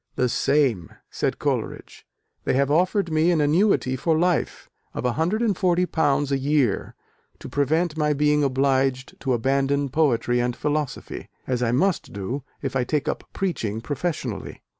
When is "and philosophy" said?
10.39-11.29